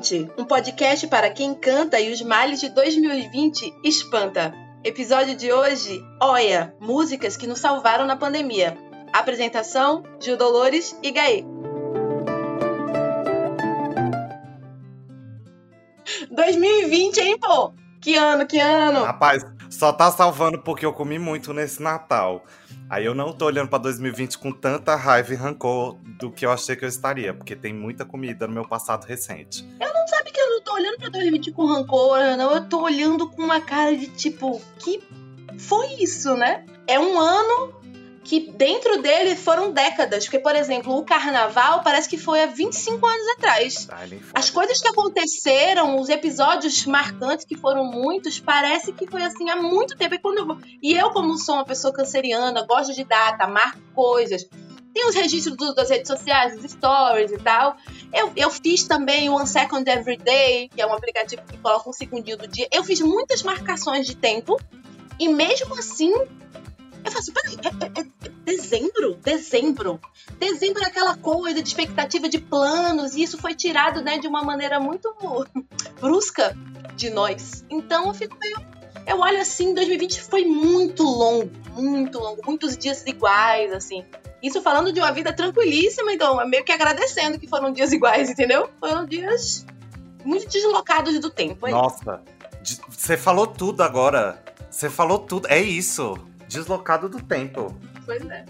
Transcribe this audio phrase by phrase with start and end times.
[0.00, 4.50] Ponte, um podcast para quem canta e os males de 2020 espanta.
[4.82, 8.78] Episódio de hoje, Oia, músicas que nos salvaram na pandemia.
[9.12, 11.44] Apresentação, Gil Dolores e Gaê.
[16.30, 17.74] 2020, hein, pô?
[18.00, 19.04] Que ano, que ano?
[19.04, 22.44] Rapaz, só tá salvando porque eu comi muito nesse Natal.
[22.88, 26.50] Aí eu não tô olhando pra 2020 com tanta raiva e rancor do que eu
[26.50, 29.64] achei que eu estaria, porque tem muita comida no meu passado recente.
[29.80, 32.52] Eu não sabe que eu não tô olhando pra 2020 com rancor, não.
[32.52, 35.00] Eu tô olhando com uma cara de tipo, que
[35.56, 36.64] foi isso, né?
[36.86, 37.79] É um ano
[38.30, 40.22] que dentro dele foram décadas.
[40.22, 43.88] Porque, por exemplo, o carnaval parece que foi há 25 anos atrás.
[44.32, 49.56] As coisas que aconteceram, os episódios marcantes, que foram muitos, parece que foi assim há
[49.56, 50.14] muito tempo.
[50.14, 50.58] E, quando eu...
[50.80, 54.48] e eu, como sou uma pessoa canceriana, gosto de data, marco coisas.
[54.94, 57.76] Tem os registros do, das redes sociais, os stories e tal.
[58.12, 61.90] Eu, eu fiz também o One Second Every Day, que é um aplicativo que coloca
[61.90, 62.68] um segundinho do dia.
[62.70, 64.56] Eu fiz muitas marcações de tempo.
[65.18, 66.14] E mesmo assim,
[67.04, 69.14] eu faço, peraí, é, é, é, dezembro?
[69.22, 70.00] Dezembro.
[70.38, 74.42] Dezembro é aquela coisa de expectativa de planos, e isso foi tirado, né, de uma
[74.42, 75.14] maneira muito
[76.00, 76.56] brusca
[76.94, 77.64] de nós.
[77.70, 78.56] Então eu fico meio.
[79.06, 84.04] Eu olho assim, 2020 foi muito longo, muito longo, muitos dias iguais, assim.
[84.42, 88.30] Isso falando de uma vida tranquilíssima, então, é meio que agradecendo que foram dias iguais,
[88.30, 88.70] entendeu?
[88.78, 89.66] Foram dias
[90.24, 91.66] muito deslocados do tempo.
[91.66, 91.74] Hein?
[91.74, 92.22] Nossa,
[92.88, 94.42] você falou tudo agora.
[94.70, 95.48] Você falou tudo.
[95.48, 96.14] É isso
[96.50, 97.74] deslocado do tempo.
[98.04, 98.44] Pois é.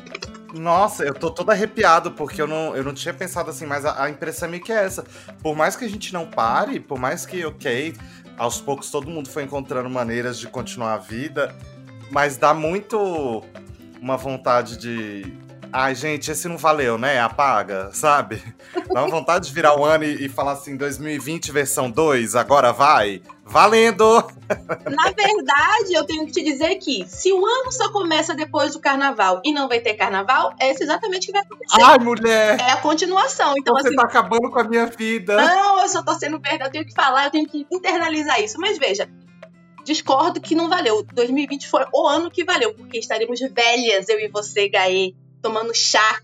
[0.55, 4.05] Nossa, eu tô todo arrepiado, porque eu não, eu não tinha pensado assim, mas a,
[4.05, 5.05] a impressão é meio que é essa.
[5.43, 7.95] Por mais que a gente não pare, por mais que, ok,
[8.37, 11.55] aos poucos todo mundo foi encontrando maneiras de continuar a vida,
[12.11, 13.45] mas dá muito
[14.01, 15.33] uma vontade de.
[15.73, 17.21] Ai, gente, esse não valeu, né?
[17.21, 18.43] Apaga, sabe?
[18.93, 22.73] Dá uma vontade de virar o ano e, e falar assim: 2020 versão 2, agora
[22.73, 23.23] vai.
[23.45, 24.05] Valendo!
[24.49, 28.81] Na verdade, eu tenho que te dizer que se o ano só começa depois do
[28.81, 31.83] carnaval e não vai ter carnaval, é exatamente o que vai acontecer.
[31.83, 32.61] Ai, mulher!
[32.61, 33.55] É a continuação.
[33.59, 35.37] Então, Você assim, tá acabando com a minha vida.
[35.37, 38.61] Não, eu só tô sendo verdade, eu tenho que falar, eu tenho que internalizar isso.
[38.61, 39.09] Mas veja,
[39.85, 41.05] discordo que não valeu.
[41.13, 46.21] 2020 foi o ano que valeu, porque estaremos velhas, eu e você, Gaê, tomando chá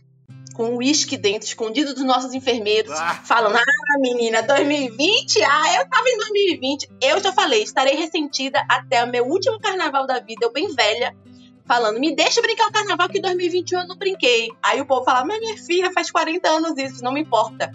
[0.57, 3.21] com uísque dentro, escondido dos nossos enfermeiros, ah.
[3.25, 5.43] falando: Ah, menina, 2020?
[5.43, 6.89] Ah, eu tava em 2020.
[7.03, 11.15] Eu já falei, estarei ressentida até o meu último carnaval da vida, eu bem velha,
[11.67, 14.49] falando: Me deixa brincar o carnaval que em 2021 eu não brinquei.
[14.63, 17.71] Aí o povo fala: Mas minha filha faz 40 anos isso, não me importa.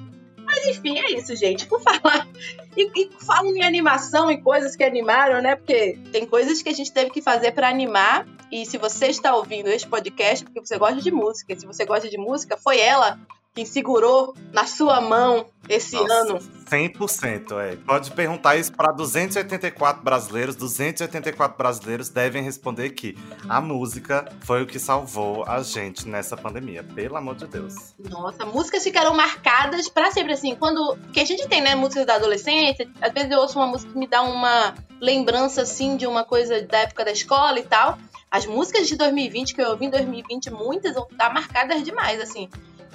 [0.52, 1.66] Mas enfim, é isso, gente.
[1.66, 2.28] Por falar.
[2.74, 3.10] E, e
[3.48, 5.58] em animação e coisas que animaram, né?
[5.58, 8.26] Porque tem coisas que a gente teve que fazer para animar.
[8.50, 12.08] E se você está ouvindo este podcast, porque você gosta de música, se você gosta
[12.08, 13.20] de música, foi ela
[13.54, 16.40] quem segurou na sua mão esse Nossa, ano.
[16.70, 17.76] 100%, é.
[17.76, 20.56] Pode perguntar isso para 284 brasileiros.
[20.56, 23.18] 284 brasileiros devem responder que
[23.48, 26.84] a música foi o que salvou a gente nessa pandemia.
[26.84, 27.94] Pelo amor de Deus.
[28.00, 30.56] Nossa, músicas ficaram marcadas para sempre assim.
[30.56, 30.98] Quando.
[31.12, 32.90] que a gente tem, né, músicas da adolescência.
[33.02, 36.62] Às vezes eu ouço uma música que me dá uma lembrança, assim, de uma coisa
[36.62, 37.98] da época da escola e tal.
[38.30, 42.50] As músicas de 2020 que eu ouvi em 2020, muitas vão estar marcadas demais, assim.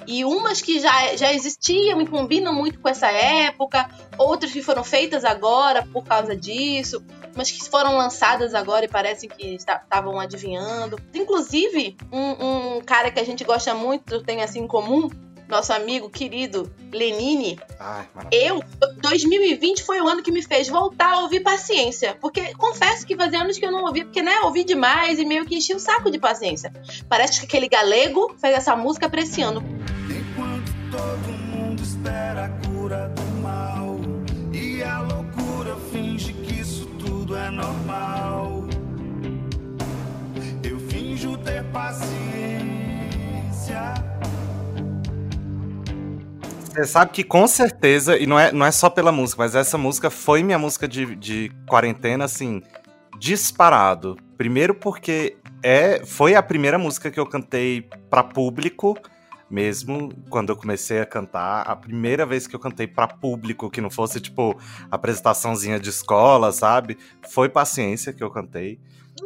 [0.07, 4.83] E umas que já, já existiam e combinam muito com essa época, outras que foram
[4.83, 7.03] feitas agora por causa disso,
[7.35, 10.97] mas que foram lançadas agora e parecem que estavam adivinhando.
[11.13, 15.09] Inclusive, um, um cara que a gente gosta muito, tem assim em comum,
[15.47, 18.61] nosso amigo querido Lenine, Ai, eu,
[19.01, 22.17] 2020 foi o ano que me fez voltar a ouvir paciência.
[22.19, 25.45] Porque confesso que fazia anos que eu não ouvia, porque, né, ouvi demais e meio
[25.45, 26.71] que enchi o saco de paciência.
[27.07, 29.63] Parece que aquele galego fez essa música pra esse ano.
[30.97, 33.99] Todo mundo espera a cura do mal
[34.51, 38.65] e a loucura finge que isso tudo é normal.
[40.63, 42.17] Eu finjo ter paciência.
[46.63, 49.77] Você sabe que com certeza, e não é, não é só pela música, mas essa
[49.77, 52.63] música foi minha música de, de quarentena, assim,
[53.19, 54.17] disparado.
[54.35, 58.97] Primeiro porque é, foi a primeira música que eu cantei para público
[59.49, 63.81] mesmo quando eu comecei a cantar, a primeira vez que eu cantei para público, que
[63.81, 64.57] não fosse tipo
[64.91, 66.97] apresentaçãozinha de escola, sabe?
[67.29, 68.79] Foi Paciência que eu cantei.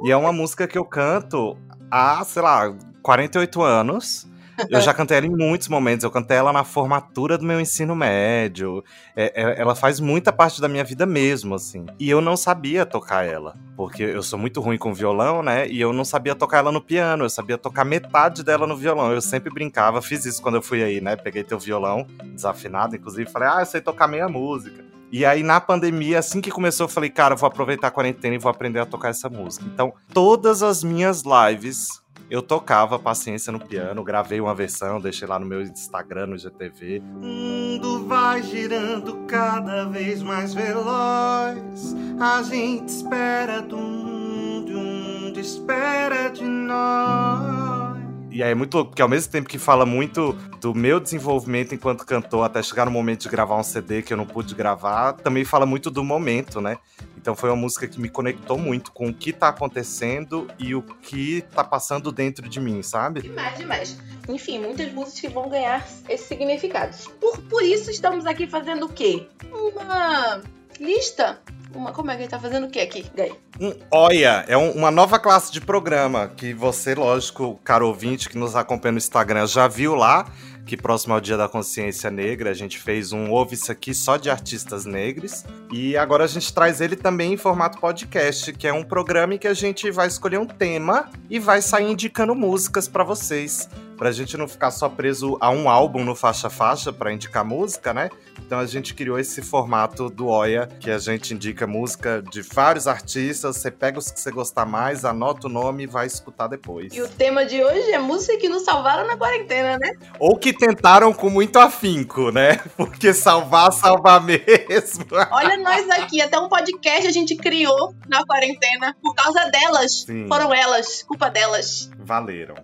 [0.03, 1.57] E é uma música que eu canto
[1.89, 4.30] há, sei lá, 48 anos.
[4.69, 6.03] Eu já cantei ela em muitos momentos.
[6.03, 8.83] Eu cantei ela na formatura do meu ensino médio.
[9.15, 11.85] É, é, ela faz muita parte da minha vida mesmo, assim.
[11.99, 13.55] E eu não sabia tocar ela.
[13.75, 15.67] Porque eu sou muito ruim com violão, né?
[15.67, 17.23] E eu não sabia tocar ela no piano.
[17.23, 19.11] Eu sabia tocar metade dela no violão.
[19.11, 21.15] Eu sempre brincava, fiz isso quando eu fui aí, né?
[21.15, 24.83] Peguei teu violão desafinado, inclusive, falei, ah, eu sei tocar meia música.
[25.11, 28.37] E aí, na pandemia, assim que começou, eu falei, cara, vou aproveitar a quarentena e
[28.37, 29.65] vou aprender a tocar essa música.
[29.65, 32.00] Então, todas as minhas lives
[32.31, 37.03] eu tocava paciência no piano, gravei uma versão, deixei lá no meu Instagram, no GTV.
[37.21, 41.93] O mundo vai girando cada vez mais veloz.
[42.17, 47.99] A gente espera do mundo, o mundo espera de nós.
[48.31, 50.31] E aí é muito louco, porque ao mesmo tempo que fala muito
[50.61, 54.17] do meu desenvolvimento enquanto cantor, até chegar no momento de gravar um CD que eu
[54.17, 56.77] não pude gravar, também fala muito do momento, né?
[57.21, 60.81] Então foi uma música que me conectou muito com o que tá acontecendo e o
[60.81, 63.21] que tá passando dentro de mim, sabe?
[63.21, 63.97] Demais, demais.
[64.27, 67.05] Enfim, muitas músicas que vão ganhar esses significados.
[67.19, 69.27] Por, por isso estamos aqui fazendo o quê?
[69.51, 70.41] Uma
[70.79, 71.39] lista.
[71.73, 73.31] Uma, como é que ele tá fazendo o quê aqui, Gai?
[73.59, 78.37] Um Oia é um- uma nova classe de programa que você, lógico, caro ouvinte que
[78.37, 80.27] nos acompanha no Instagram, já viu lá.
[80.71, 84.15] Que próximo ao Dia da Consciência Negra, a gente fez um Ouve Isso Aqui só
[84.15, 85.43] de artistas negros.
[85.69, 89.37] E agora a gente traz ele também em formato podcast, que é um programa em
[89.37, 93.67] que a gente vai escolher um tema e vai sair indicando músicas pra vocês.
[94.01, 98.09] Pra gente não ficar só preso a um álbum no faixa-faixa pra indicar música, né?
[98.43, 102.87] Então a gente criou esse formato do Oia, que a gente indica música de vários
[102.87, 103.57] artistas.
[103.57, 106.91] Você pega os que você gostar mais, anota o nome e vai escutar depois.
[106.91, 109.93] E o tema de hoje é música que nos salvaram na quarentena, né?
[110.17, 112.55] Ou que tentaram com muito afinco, né?
[112.75, 115.05] Porque salvar, salvar mesmo.
[115.31, 120.05] Olha nós aqui, até um podcast a gente criou na quarentena por causa delas.
[120.07, 120.27] Sim.
[120.27, 121.87] Foram elas, culpa delas.
[121.99, 122.55] Valeram.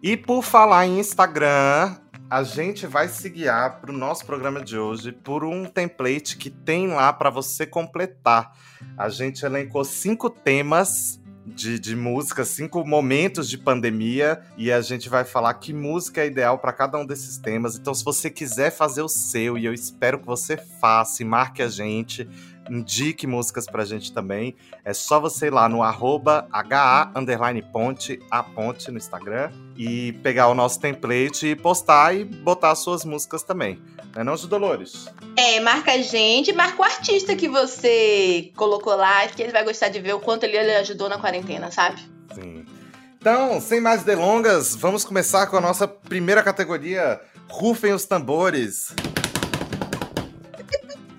[0.00, 1.96] E por falar em Instagram,
[2.30, 6.50] a gente vai se guiar para o nosso programa de hoje por um template que
[6.50, 8.52] tem lá para você completar.
[8.96, 15.08] A gente elencou cinco temas de, de música, cinco momentos de pandemia, e a gente
[15.08, 17.76] vai falar que música é ideal para cada um desses temas.
[17.76, 21.60] Então, se você quiser fazer o seu, e eu espero que você faça, e marque
[21.60, 22.28] a gente,
[22.70, 24.54] indique músicas pra gente também.
[24.84, 27.12] É só você ir lá no arroba HA
[27.72, 32.80] ponte, a ponte no Instagram, e pegar o nosso template e postar e botar as
[32.80, 33.80] suas músicas também.
[34.14, 35.08] Não é não, Ju Dolores?
[35.36, 39.88] É, marca a gente, marca o artista que você colocou lá, que ele vai gostar
[39.88, 42.00] de ver o quanto ele ajudou na quarentena, sabe?
[42.34, 42.64] Sim.
[43.20, 47.20] Então, sem mais delongas, vamos começar com a nossa primeira categoria.
[47.48, 48.94] Rufem os tambores.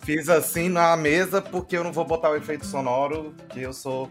[0.09, 4.09] Fiz assim na mesa porque eu não vou botar o efeito sonoro, que eu sou.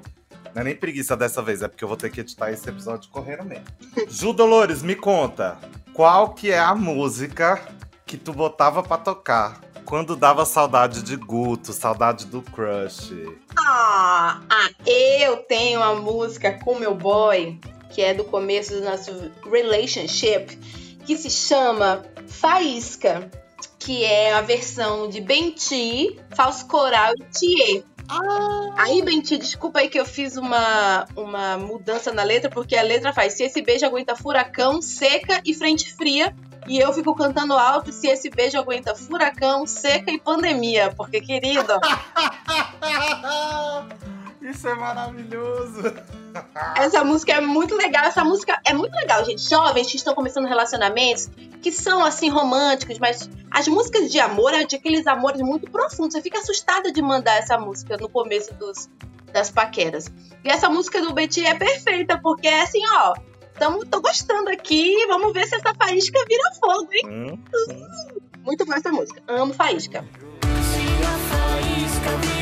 [0.55, 3.11] Não é nem preguiça dessa vez, é porque eu vou ter que editar esse episódio
[3.11, 3.65] correndo mesmo.
[4.09, 5.59] Ju Dolores, me conta,
[5.93, 7.61] qual que é a música
[8.06, 13.12] que tu botava pra tocar quando dava saudade de Guto, saudade do crush?
[13.59, 17.59] Ah, ah, eu tenho uma música com meu boy,
[17.91, 20.56] que é do começo do nosso relationship,
[21.05, 23.29] que se chama Faísca,
[23.78, 27.84] que é a versão de Benti, Falso Coral e Thier.
[28.76, 33.12] Aí, Benti, desculpa aí que eu fiz uma, uma mudança na letra, porque a letra
[33.12, 36.34] faz se esse beijo aguenta furacão, seca e frente fria.
[36.66, 40.93] E eu fico cantando alto se esse beijo aguenta furacão, seca e pandemia.
[40.96, 41.78] Porque, querido,
[44.43, 45.82] Isso é maravilhoso!
[46.77, 48.05] Essa música é muito legal.
[48.05, 49.49] Essa música é muito legal, gente.
[49.49, 51.29] Jovens que estão começando relacionamentos,
[51.63, 56.15] que são assim românticos, mas as músicas de amor é de aqueles amores muito profundos.
[56.15, 58.89] Você fica assustada de mandar essa música no começo dos,
[59.32, 60.06] das paqueras.
[60.44, 63.15] E essa música do Betty é perfeita, porque é assim, ó.
[63.58, 67.08] Tamo, tô gostando aqui, vamos ver se essa faísca vira fogo, hein?
[67.08, 67.87] Hum,
[68.44, 69.20] Muito boa essa música.
[69.27, 70.05] Amo faísca.
[70.44, 72.38] Se a faísca vira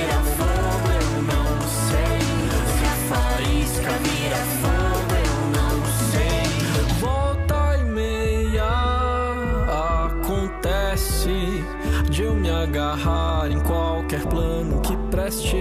[12.11, 15.57] de eu me agarrar em qualquer plano que preste.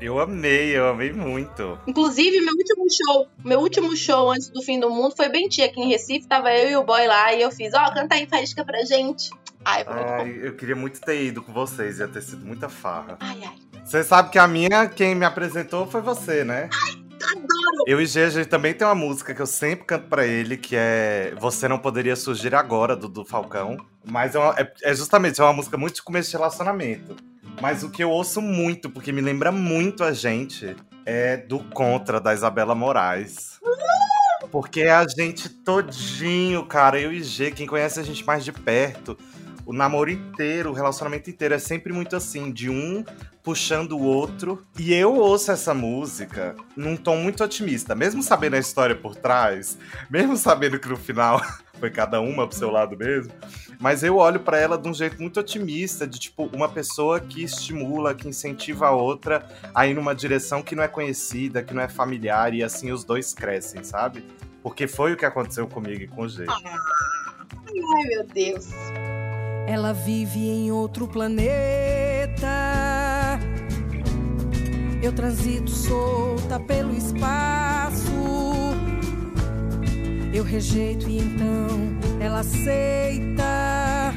[0.00, 1.78] eu amei, eu amei muito.
[1.86, 5.66] Inclusive, meu último show, meu último show antes do fim do mundo foi bem tia
[5.66, 6.26] aqui em Recife.
[6.26, 9.30] Tava eu e o boy lá e eu fiz, ó, canta aí faísca pra gente.
[9.64, 10.14] Ai, foi muito bom.
[10.14, 13.16] Ai, eu queria muito ter ido com vocês, ia ter sido muita farra.
[13.20, 13.84] Ai, ai.
[13.84, 16.68] Você sabe que a minha, quem me apresentou foi você, né?
[17.22, 17.84] Adoro!
[17.86, 20.56] Eu e G, a gente também tem uma música que eu sempre canto pra ele,
[20.56, 23.76] que é Você Não Poderia Surgir Agora, do, do Falcão.
[24.04, 27.16] Mas é, uma- é- é justamente é uma música muito de começo de relacionamento.
[27.60, 32.20] Mas o que eu ouço muito, porque me lembra muito a gente, é do Contra,
[32.20, 33.58] da Isabela Moraes.
[34.50, 38.52] Porque é a gente todinho, cara, eu e G, quem conhece a gente mais de
[38.52, 39.18] perto,
[39.66, 43.04] o namoro inteiro, o relacionamento inteiro é sempre muito assim, de um
[43.48, 44.62] puxando o outro.
[44.78, 49.78] E eu ouço essa música num tom muito otimista, mesmo sabendo a história por trás,
[50.10, 51.40] mesmo sabendo que no final
[51.80, 53.32] foi cada uma pro seu lado mesmo.
[53.80, 57.42] Mas eu olho para ela de um jeito muito otimista, de tipo, uma pessoa que
[57.42, 61.80] estimula, que incentiva a outra a ir numa direção que não é conhecida, que não
[61.80, 64.26] é familiar, e assim os dois crescem, sabe?
[64.62, 66.44] Porque foi o que aconteceu comigo e com o G.
[66.50, 68.68] Ai, meu Deus.
[69.66, 71.97] Ela vive em outro planeta.
[75.08, 78.12] Eu transito solta pelo espaço.
[80.34, 81.66] Eu rejeito e então
[82.20, 84.12] ela aceita.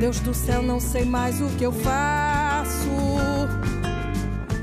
[0.00, 2.88] Deus do céu, não sei mais o que eu faço.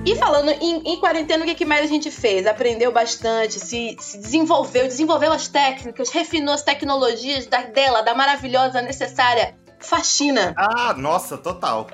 [0.06, 2.46] E falando em, em quarentena, o que, que mais a gente fez?
[2.46, 8.82] Aprendeu bastante, se, se desenvolveu, desenvolveu as técnicas, refinou as tecnologias da, dela, da maravilhosa,
[8.82, 10.54] necessária faxina.
[10.58, 11.88] Ah, nossa, total.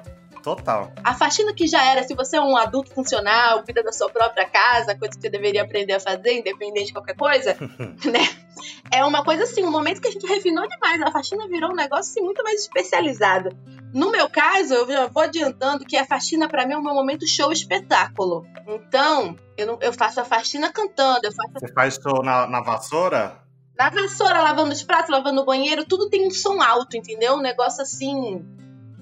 [0.48, 0.94] Total.
[1.04, 4.48] A faxina que já era, se você é um adulto funcional, cuida da sua própria
[4.48, 7.58] casa, coisa que você deveria aprender a fazer, independente de qualquer coisa,
[8.10, 8.22] né?
[8.89, 11.01] É uma coisa assim, um momento que a gente refinou demais.
[11.01, 13.50] A faxina virou um negócio assim, muito mais especializado.
[13.94, 16.94] No meu caso, eu já vou adiantando que a faxina para mim é um meu
[16.94, 18.46] momento show espetáculo.
[18.66, 22.62] Então, eu, não, eu faço a faxina cantando, eu faço Você faz show na, na
[22.62, 23.38] vassoura?
[23.77, 27.36] na vassoura, lavando os pratos, lavando o banheiro, tudo tem um som alto, entendeu?
[27.36, 28.44] Um negócio assim,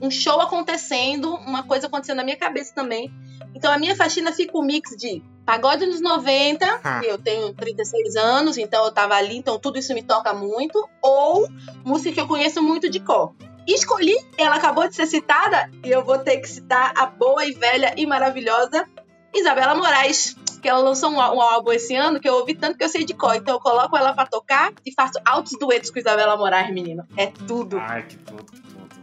[0.01, 3.13] um show acontecendo, uma coisa acontecendo na minha cabeça também.
[3.53, 7.01] Então a minha faxina fica um mix de pagode nos 90, Ah.
[7.03, 11.47] eu tenho 36 anos, então eu tava ali, então tudo isso me toca muito, ou
[11.83, 13.33] música que eu conheço muito de cor.
[13.67, 17.53] Escolhi, ela acabou de ser citada, e eu vou ter que citar a boa e
[17.53, 18.85] velha e maravilhosa
[19.33, 22.83] Isabela Moraes, que ela lançou um, um álbum esse ano que eu ouvi tanto que
[22.83, 23.35] eu sei de cor.
[23.35, 27.05] Então eu coloco ela pra tocar e faço altos duetos com Isabela Moraes, menino.
[27.17, 27.77] É tudo.
[27.77, 28.45] Ai, que tudo.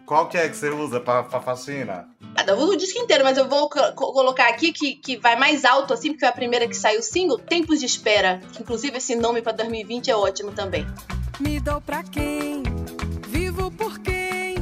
[0.06, 2.08] Qual que é que você usa pra, pra faxina?
[2.46, 5.36] Eu uso o disco inteiro, mas eu vou co- co- colocar aqui que, que vai
[5.36, 8.40] mais alto, assim, porque foi a primeira que saiu o single, Tempos de Espera.
[8.52, 10.86] Que inclusive esse nome pra 2020 é ótimo também.
[11.40, 12.62] Me dou pra quem?
[13.28, 14.56] Vivo por quem?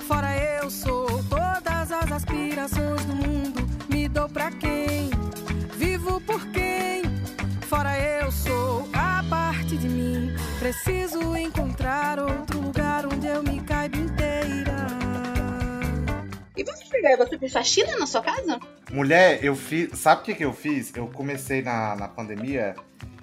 [0.00, 3.68] Fora eu sou todas as aspirações do mundo.
[3.88, 5.10] Me dou pra quem?
[5.76, 7.02] Vivo por quem?
[7.68, 10.34] Fora eu sou a parte de mim.
[10.58, 14.67] Preciso encontrar outro lugar onde eu me caiba inteira.
[16.58, 18.58] E você, Fernanda, você fez faxina na sua casa?
[18.90, 19.96] Mulher, eu fiz.
[19.96, 20.92] Sabe o que, que eu fiz?
[20.92, 22.74] Eu comecei na, na pandemia.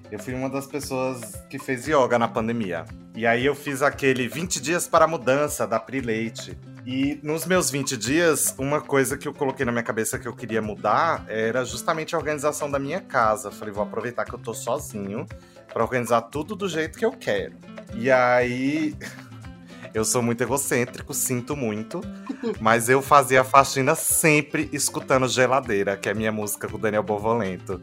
[0.09, 2.85] Eu fui uma das pessoas que fez yoga na pandemia.
[3.13, 6.57] E aí eu fiz aquele 20 dias para a mudança da Pri Leite.
[6.85, 10.33] E nos meus 20 dias, uma coisa que eu coloquei na minha cabeça que eu
[10.33, 13.51] queria mudar era justamente a organização da minha casa.
[13.51, 15.25] Falei, vou aproveitar que eu tô sozinho
[15.73, 17.57] para organizar tudo do jeito que eu quero.
[17.95, 18.95] E aí
[19.95, 22.01] eu sou muito egocêntrico, sinto muito,
[22.59, 26.79] mas eu fazia a faxina sempre escutando Geladeira, que é a minha música com o
[26.79, 27.79] Daniel Bovolento.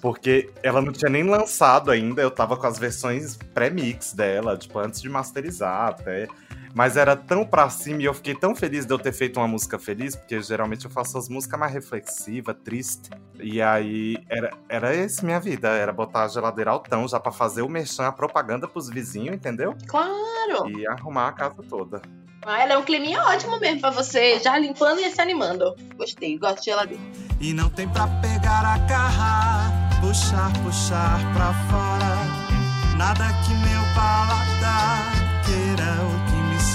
[0.00, 4.78] Porque ela não tinha nem lançado ainda, eu tava com as versões pré-mix dela, tipo,
[4.78, 6.28] antes de masterizar até.
[6.74, 9.48] Mas era tão pra cima e eu fiquei tão feliz de eu ter feito uma
[9.48, 13.10] música feliz, porque geralmente eu faço as músicas mais reflexivas, triste.
[13.40, 17.62] E aí era, era esse minha vida, era botar a geladeira altão já pra fazer
[17.62, 19.74] o merchan, a propaganda pros vizinhos, entendeu?
[19.86, 20.68] Claro!
[20.68, 22.00] E arrumar a casa toda.
[22.46, 25.74] Ah, ela é um climinha ótimo mesmo pra você, já limpando e se animando.
[25.96, 27.02] Gostei, gosto de geladeira.
[27.40, 32.96] E não tem pra pegar, agarrar, puxar, puxar pra fora.
[32.96, 35.19] Nada que meu paladar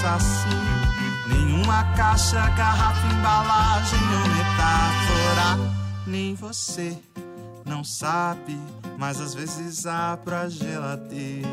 [0.06, 0.48] sacie.
[1.26, 5.74] Nenhuma caixa, garrafa, embalagem ou metáfora.
[6.06, 6.96] Nem você
[7.64, 8.56] não sabe,
[8.96, 11.48] mas às vezes abro a geladeira.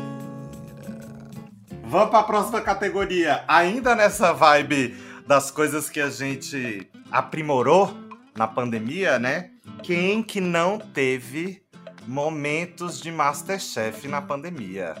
[1.84, 3.42] Vamos pra próxima categoria.
[3.48, 4.96] Ainda nessa vibe
[5.26, 7.92] das coisas que a gente aprimorou
[8.36, 9.50] na pandemia, né?
[9.82, 11.60] Quem que não teve
[12.06, 14.94] momentos de Masterchef na pandemia?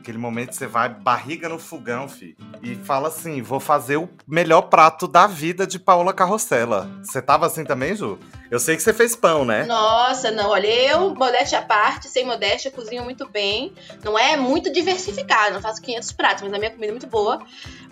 [0.00, 4.08] Aquele momento que você vai barriga no fogão, fi, e fala assim: vou fazer o
[4.26, 6.90] melhor prato da vida de Paola Carrossela.
[7.04, 8.18] Você tava assim também, Ju?
[8.50, 9.64] Eu sei que você fez pão, né?
[9.64, 13.74] Nossa, não, olha, eu, modéstia à parte, sem modéstia, cozinho muito bem.
[14.02, 17.38] Não é muito diversificado, não faço 500 pratos, mas a minha comida é muito boa.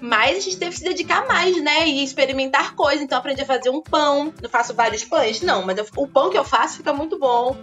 [0.01, 1.87] Mas a gente teve que se dedicar mais, né?
[1.87, 3.03] E experimentar coisas.
[3.03, 4.33] Então, aprendi a fazer um pão.
[4.43, 5.43] Eu faço vários pães?
[5.43, 7.55] Não, mas eu- o pão que eu faço fica muito bom.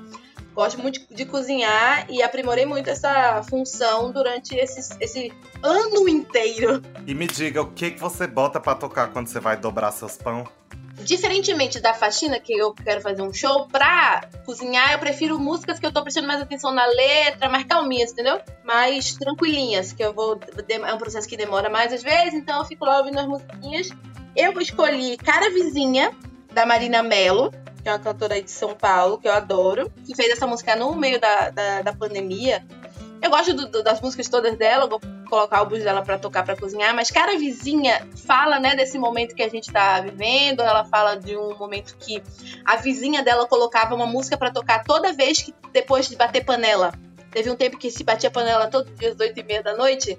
[0.55, 6.81] Gosto muito de, cozinhar e aprimorei muito essa função durante esse, esse ano inteiro.
[7.05, 10.15] E me diga, o que, que você bota pra tocar quando você vai dobrar seus
[10.15, 10.47] pão?
[11.03, 15.85] Diferentemente da faxina, que eu quero fazer um show, pra cozinhar eu prefiro músicas que
[15.85, 18.39] eu tô prestando mais atenção na letra, mais calminhas, entendeu?
[18.63, 20.39] Mais tranquilinhas, que eu vou.
[20.69, 23.89] É um processo que demora mais às vezes, então eu fico lá ouvindo as musiquinhas.
[24.33, 26.13] Eu escolhi Cara Vizinha,
[26.53, 27.51] da Marina Mello,
[27.86, 30.96] que é uma cantora de São Paulo, que eu adoro, que fez essa música no
[30.96, 32.65] meio da, da, da pandemia.
[33.22, 35.00] Eu gosto do- do- das músicas todas dela, vou
[35.30, 39.44] colocar álbuns dela pra tocar, pra cozinhar, mas Cara Vizinha fala, né, desse momento que
[39.44, 42.24] a gente tá vivendo, ela fala de um momento que
[42.65, 46.92] a vizinha dela colocava uma música pra tocar toda vez que depois de bater panela.
[47.30, 49.75] Teve um tempo que se batia panela todos os dias, às 8 e meia da
[49.77, 50.18] noite.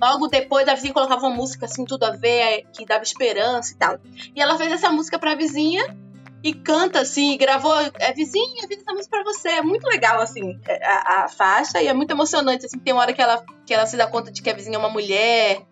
[0.00, 3.76] Logo depois, a vizinha colocava uma música assim, tudo a ver, que dava esperança e
[3.76, 3.98] tal.
[4.34, 5.96] E ela fez essa música pra vizinha
[6.42, 7.74] e canta assim, gravou.
[7.98, 9.48] É vizinha, fiz essa música pra você.
[9.48, 12.66] É muito legal, assim, a, a faixa, e é muito emocionante.
[12.66, 14.76] Assim, tem uma hora que ela, que ela se dá conta de que a vizinha
[14.76, 15.62] é uma mulher.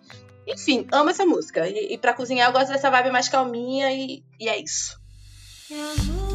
[0.47, 1.69] Enfim, amo essa música.
[1.69, 4.99] E, e pra cozinhar, eu gosto dessa vibe mais calminha, e, e é isso.
[5.71, 6.28] E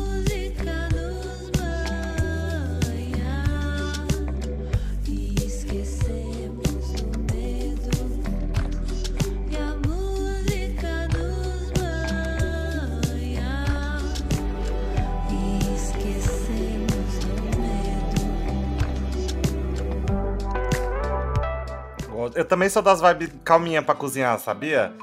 [22.36, 24.94] Eu também sou das vibes calminha pra cozinhar, sabia?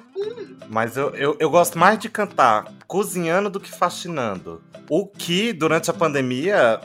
[0.68, 4.60] Mas eu, eu, eu gosto mais de cantar cozinhando do que faxinando.
[4.88, 6.80] O que, durante a pandemia,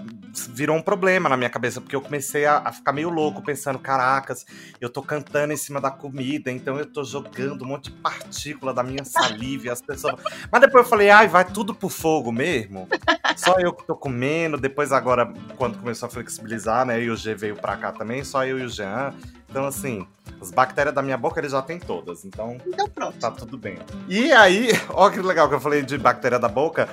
[0.50, 3.80] virou um problema na minha cabeça, porque eu comecei a, a ficar meio louco, pensando:
[3.80, 4.46] caracas,
[4.80, 8.72] eu tô cantando em cima da comida, então eu tô jogando um monte de partícula
[8.72, 10.14] da minha saliva e as pessoas.
[10.52, 12.88] Mas depois eu falei: ai, vai tudo pro fogo mesmo.
[13.36, 14.58] Só eu que tô comendo.
[14.58, 18.46] Depois, agora, quando começou a flexibilizar, né, e o G veio pra cá também, só
[18.46, 19.12] eu e o Jean.
[19.50, 20.06] Então, assim,
[20.42, 23.18] as bactérias da minha boca ele já tem todas, então Então pronto.
[23.18, 23.78] tá tudo bem.
[24.08, 26.90] E aí, ó que legal que eu falei de bactéria da boca.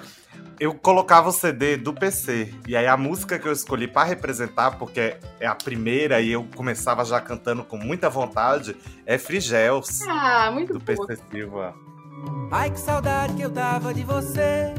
[0.61, 2.55] Eu colocava o CD do PC.
[2.69, 6.47] E aí a música que eu escolhi pra representar, porque é a primeira e eu
[6.55, 11.07] começava já cantando com muita vontade, é Frigels, Ah, muito do boa.
[11.07, 11.75] PC Silva.
[12.53, 14.73] Ai, que saudade que eu tava de você.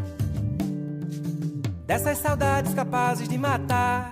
[1.86, 4.12] Dessas saudades capazes de matar.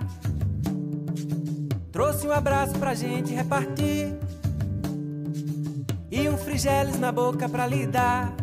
[1.90, 4.14] Trouxe um abraço pra gente repartir.
[6.10, 8.34] E um frigeles na boca pra lhe dar.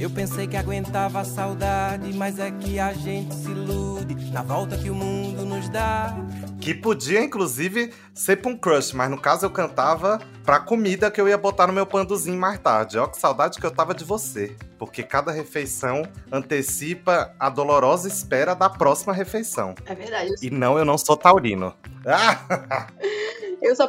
[0.00, 4.78] Eu pensei que aguentava a saudade, mas é que a gente se ilude na volta
[4.78, 6.16] que o mundo nos dá.
[6.58, 11.20] Que podia, inclusive, ser pra um crush, mas no caso eu cantava pra comida que
[11.20, 12.96] eu ia botar no meu panduzinho mais tarde.
[12.96, 14.56] Ó, que saudade que eu tava de você.
[14.78, 19.74] Porque cada refeição antecipa a dolorosa espera da próxima refeição.
[19.84, 20.30] É verdade.
[20.40, 21.74] E não, eu não sou taurino.
[22.06, 22.86] Ah,
[23.60, 23.86] Eu só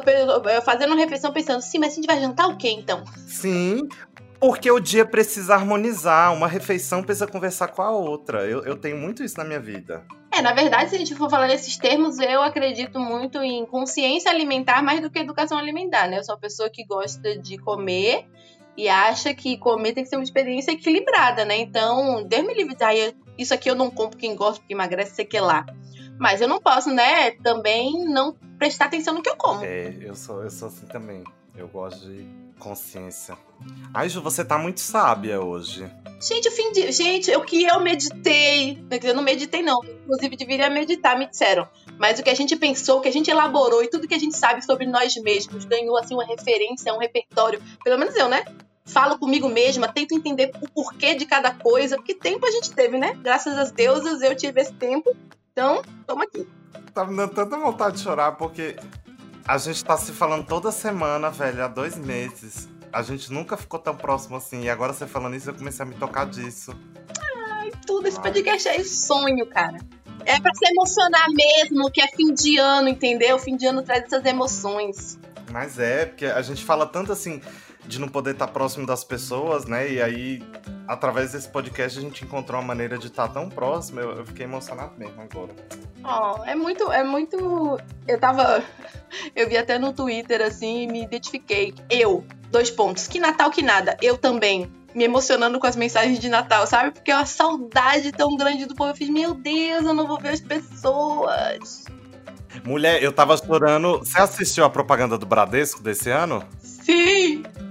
[0.62, 3.02] fazendo uma refeição pensando, sim, mas a gente vai jantar o quê então?
[3.26, 3.88] sim,
[4.42, 6.34] porque o dia precisa harmonizar.
[6.34, 8.44] Uma refeição precisa conversar com a outra.
[8.44, 10.04] Eu, eu tenho muito isso na minha vida.
[10.32, 14.32] É, na verdade, se a gente for falar nesses termos, eu acredito muito em consciência
[14.32, 16.18] alimentar mais do que educação alimentar, né?
[16.18, 18.26] Eu sou uma pessoa que gosta de comer
[18.76, 21.58] e acha que comer tem que ser uma experiência equilibrada, né?
[21.58, 25.14] Então, Deus me livre, ah, eu- isso aqui eu não compro quem gosta, porque emagrece,
[25.14, 25.64] sei que lá.
[26.18, 29.64] Mas eu não posso, né, também não prestar atenção no que eu como.
[29.64, 31.22] É, eu sou, eu sou assim também.
[31.56, 32.26] Eu gosto de
[32.58, 33.36] consciência.
[33.92, 35.90] Ai, Ju, você tá muito sábia hoje.
[36.20, 36.92] Gente, o fim de.
[36.92, 38.82] Gente, o que eu meditei.
[39.02, 39.80] Eu não meditei, não.
[39.84, 41.68] Inclusive, deveria meditar, me disseram.
[41.98, 44.18] Mas o que a gente pensou, o que a gente elaborou e tudo que a
[44.18, 47.60] gente sabe sobre nós mesmos ganhou, assim, uma referência, um repertório.
[47.82, 48.44] Pelo menos eu, né?
[48.84, 51.96] Falo comigo mesma, tento entender o porquê de cada coisa.
[51.96, 53.18] Porque tempo a gente teve, né?
[53.22, 55.14] Graças às deusas eu tive esse tempo.
[55.52, 56.46] Então, tamo aqui.
[56.94, 58.76] Tá me dando tanta vontade de chorar, porque
[59.46, 62.68] a gente tá se falando toda semana, velho, há dois meses.
[62.92, 64.62] A gente nunca ficou tão próximo assim.
[64.62, 66.76] E agora você falando isso, eu comecei a me tocar disso.
[67.86, 69.78] Tudo, esse podcast é sonho, cara.
[70.24, 73.38] É pra se emocionar mesmo, que é fim de ano, entendeu?
[73.38, 75.18] Fim de ano traz essas emoções.
[75.50, 77.40] Mas é, porque a gente fala tanto assim
[77.84, 79.90] de não poder estar próximo das pessoas, né?
[79.90, 80.42] E aí,
[80.86, 84.00] através desse podcast, a gente encontrou uma maneira de estar tão próximo.
[84.00, 85.54] Eu, eu fiquei emocionado mesmo agora.
[86.04, 87.78] Oh, é muito, é muito.
[88.06, 88.62] Eu tava.
[89.36, 91.74] Eu vi até no Twitter assim e me identifiquei.
[91.90, 93.06] Eu, dois pontos.
[93.06, 93.96] Que Natal que nada.
[94.00, 94.70] Eu também.
[94.94, 96.90] Me emocionando com as mensagens de Natal, sabe?
[96.90, 98.90] Porque é uma saudade tão grande do povo.
[98.90, 101.84] Eu fiz, meu Deus, eu não vou ver as pessoas.
[102.64, 104.00] Mulher, eu tava chorando.
[104.00, 106.44] Você assistiu a propaganda do Bradesco desse ano?
[106.60, 107.21] Sim!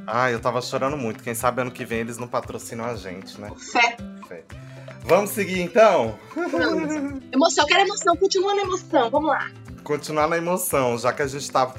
[0.06, 1.24] Ah, eu tava chorando muito.
[1.24, 3.52] Quem sabe ano que vem eles não patrocinam a gente, né?
[3.58, 3.98] Fé.
[4.28, 4.44] Fé.
[5.04, 6.18] Vamos seguir então?
[6.36, 7.22] Vamos.
[7.32, 9.10] Emoção, quero emoção, continua na emoção.
[9.10, 9.52] Vamos lá.
[9.84, 11.74] Continuar na emoção, já que a gente tá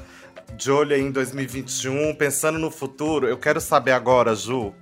[0.55, 4.73] de olho aí em 2021, pensando no futuro, eu quero saber agora, Ju,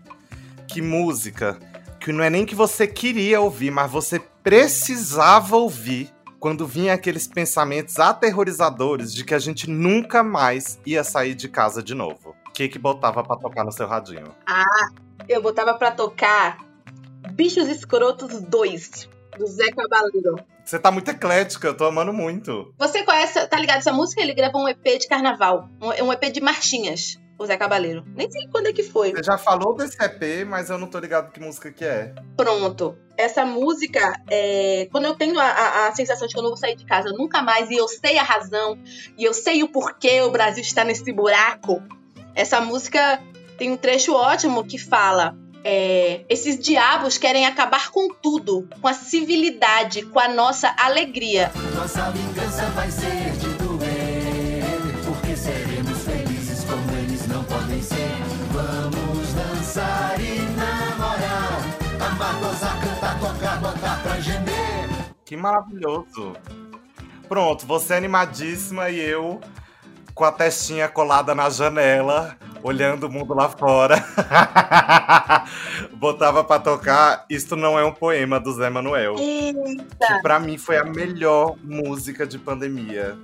[0.67, 1.57] que música
[2.01, 7.27] que não é nem que você queria ouvir, mas você precisava ouvir quando vinha aqueles
[7.27, 12.35] pensamentos aterrorizadores de que a gente nunca mais ia sair de casa de novo.
[12.51, 14.35] O que que botava pra tocar no seu radinho?
[15.27, 16.57] Eu botava pra tocar
[17.31, 20.35] Bichos Escrotos 2, do Zé Cabaleiro.
[20.63, 22.73] Você tá muito eclética, eu tô amando muito.
[22.77, 24.21] Você conhece, tá ligado essa música?
[24.21, 28.03] Ele gravou um EP de carnaval, um, um EP de marchinhas, o Zé Cabaleiro.
[28.15, 29.11] Nem sei quando é que foi.
[29.11, 32.13] Você já falou desse EP, mas eu não tô ligado que música que é.
[32.37, 32.97] Pronto.
[33.17, 36.57] Essa música, é, quando eu tenho a, a- a sensação de que eu não vou
[36.57, 38.77] sair de casa nunca mais, e eu sei a razão,
[39.17, 41.81] e eu sei o porquê o Brasil está nesse buraco,
[42.35, 43.21] essa música
[43.57, 45.35] tem um trecho ótimo que fala.
[45.63, 51.51] é, esses diabos querem acabar com tudo, com a civilidade, com a nossa alegria.
[51.75, 54.63] Nossa vingança vai ser de doer,
[55.05, 58.09] porque seremos felizes como eles não podem ser.
[58.51, 61.61] Vamos dançar e namorar,
[62.11, 64.89] amar, gozar, cantar, tocar, botar pra gemer.
[65.23, 66.33] Que maravilhoso.
[67.29, 69.39] Pronto, você é animadíssima e eu
[70.13, 74.03] com a testinha colada na janela, olhando o mundo lá fora.
[75.93, 79.15] Botava pra tocar Isto Não É Um Poema, do Zé Manuel.
[79.15, 83.17] Que pra mim foi a melhor música de pandemia.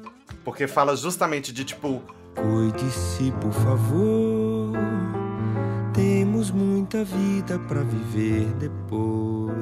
[0.44, 2.02] Porque fala justamente de tipo,
[2.38, 4.74] Cuide-se, por favor.
[5.94, 9.58] Temos muita vida pra viver depois.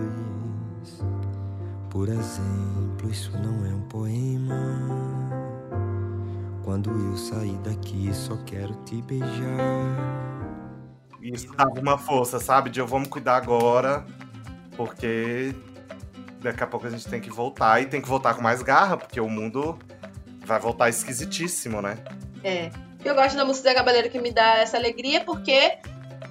[1.90, 5.15] Por exemplo, isso não é um poema.
[6.66, 9.30] Quando eu sair daqui, só quero te beijar.
[11.22, 12.72] isso dava uma força, sabe?
[12.72, 14.04] De eu vamos cuidar agora,
[14.76, 15.54] porque
[16.42, 18.98] daqui a pouco a gente tem que voltar e tem que voltar com mais garra,
[18.98, 19.78] porque o mundo
[20.44, 22.00] vai voltar esquisitíssimo, né?
[22.44, 22.72] É.
[23.04, 25.78] Eu gosto da música Zé Cabaleiro que me dá essa alegria porque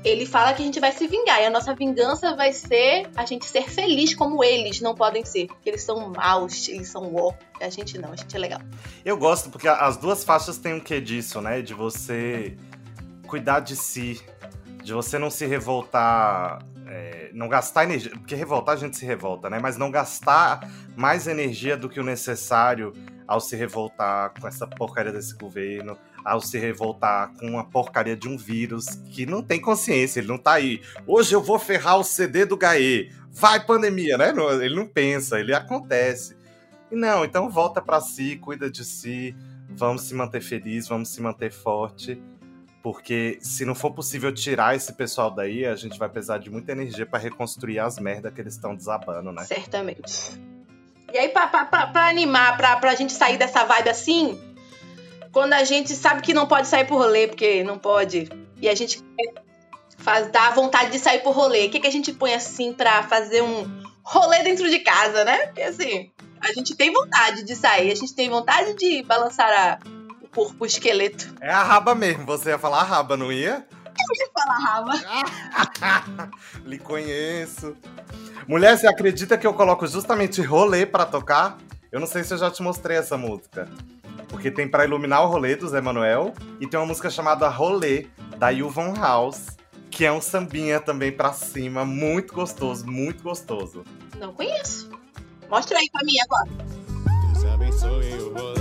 [0.04, 1.40] ele fala que a gente vai se vingar.
[1.40, 5.48] E a nossa vingança vai ser a gente ser feliz como eles não podem ser.
[5.64, 7.32] Eles são maus, eles são ó.
[7.60, 8.60] A gente não, a gente é legal.
[9.04, 11.62] Eu gosto porque as duas faixas têm um quê disso, né?
[11.62, 12.56] De você
[13.26, 14.20] cuidar de si,
[14.82, 18.10] de você não se revoltar, é, não gastar energia.
[18.10, 19.58] Porque revoltar a gente se revolta, né?
[19.60, 22.92] Mas não gastar mais energia do que o necessário
[23.26, 28.28] ao se revoltar com essa porcaria desse governo, ao se revoltar com uma porcaria de
[28.28, 30.80] um vírus que não tem consciência, ele não tá aí.
[31.06, 33.10] Hoje eu vou ferrar o CD do Gaê.
[33.30, 34.32] Vai pandemia, né?
[34.62, 36.36] Ele não pensa, ele acontece.
[36.90, 39.34] E não, então volta pra si, cuida de si,
[39.68, 42.22] vamos se manter feliz, vamos se manter forte,
[42.82, 46.72] porque se não for possível tirar esse pessoal daí, a gente vai precisar de muita
[46.72, 49.44] energia pra reconstruir as merdas que eles estão desabando, né?
[49.44, 50.40] Certamente.
[51.12, 54.53] E aí, pra animar, pra, pra gente sair dessa vibe assim,
[55.34, 58.30] quando a gente sabe que não pode sair por rolê, porque não pode,
[58.62, 59.44] e a gente quer
[59.98, 63.02] faz, dá vontade de sair por rolê, o que, que a gente põe assim pra
[63.02, 65.46] fazer um rolê dentro de casa, né?
[65.46, 69.78] Porque assim, a gente tem vontade de sair, a gente tem vontade de balançar a-
[70.22, 71.34] o corpo, o esqueleto.
[71.40, 73.66] É a raba mesmo, você ia falar a raba, não ia?
[74.34, 74.92] Fala, raba.
[76.66, 77.76] Lhe conheço.
[78.46, 81.56] Mulher, você acredita que eu coloco justamente rolê pra tocar?
[81.90, 83.68] Eu não sei se eu já te mostrei essa música.
[84.28, 88.06] Porque tem pra iluminar o rolê do Zé Manuel e tem uma música chamada Rolê,
[88.36, 89.56] da Yvonne House,
[89.90, 93.84] que é um sambinha também pra cima, muito gostoso, muito gostoso.
[94.18, 94.90] Não conheço.
[95.48, 96.50] Mostra aí pra mim agora.
[97.32, 98.60] Deus abençoe o rolê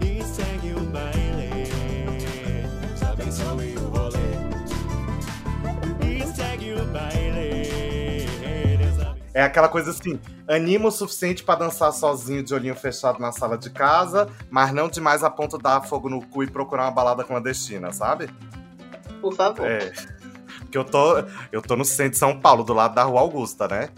[0.00, 1.68] e segue o baile.
[2.86, 4.01] Deus abençoe o rolê
[9.34, 13.56] É aquela coisa assim, anima o suficiente pra dançar sozinho de olhinho fechado na sala
[13.56, 16.90] de casa, mas não demais a ponto de dar fogo no cu e procurar uma
[16.90, 18.28] balada clandestina, sabe?
[19.20, 19.66] Por favor.
[19.66, 19.92] É.
[20.58, 23.66] Porque eu tô, eu tô no centro de São Paulo, do lado da Rua Augusta,
[23.68, 23.88] né?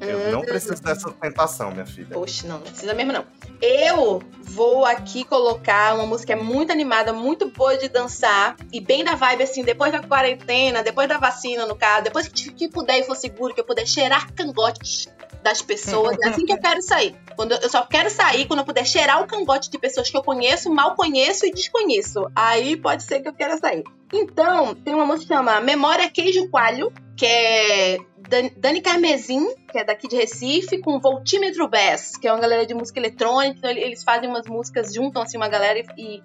[0.00, 0.44] Eu não Hum.
[0.44, 2.18] preciso dessa tentação, minha filha.
[2.18, 3.24] Oxe, não, não precisa mesmo não.
[3.60, 9.14] Eu vou aqui colocar uma música muito animada, muito boa de dançar e bem da
[9.14, 13.02] vibe assim, depois da quarentena, depois da vacina no caso, depois que, que puder e
[13.04, 15.08] for seguro, que eu puder cheirar cangotes
[15.42, 17.16] das pessoas, é assim que eu quero sair.
[17.36, 20.16] Quando eu, eu só quero sair quando eu puder cheirar o cangote de pessoas que
[20.16, 22.26] eu conheço, mal conheço e desconheço.
[22.34, 23.84] Aí pode ser que eu queira sair.
[24.12, 27.98] Então, tem uma música que chama Memória Queijo Coalho, que é
[28.30, 32.64] Dan- Dani Carmesim, que é daqui de Recife, com Voltímetro Bass, que é uma galera
[32.64, 33.56] de música eletrônica.
[33.58, 35.84] Então, ele- eles fazem umas músicas, juntam assim uma galera e,
[36.16, 36.22] e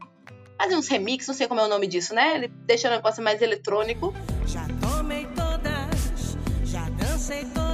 [0.58, 2.36] fazem uns remix, não sei como é o nome disso, né?
[2.36, 4.14] Ele deixa o negócio mais eletrônico.
[4.46, 7.65] Já tomei todas, já dancei todas.